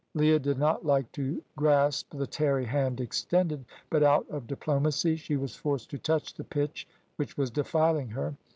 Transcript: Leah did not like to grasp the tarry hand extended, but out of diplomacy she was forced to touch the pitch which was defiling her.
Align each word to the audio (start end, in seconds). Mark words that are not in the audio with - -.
Leah 0.15 0.39
did 0.39 0.57
not 0.57 0.83
like 0.83 1.11
to 1.11 1.43
grasp 1.55 2.09
the 2.17 2.25
tarry 2.25 2.65
hand 2.65 2.99
extended, 2.99 3.63
but 3.91 4.01
out 4.01 4.27
of 4.31 4.47
diplomacy 4.47 5.15
she 5.15 5.35
was 5.37 5.55
forced 5.55 5.91
to 5.91 5.99
touch 5.99 6.33
the 6.33 6.43
pitch 6.43 6.87
which 7.17 7.37
was 7.37 7.51
defiling 7.51 8.09
her. 8.09 8.35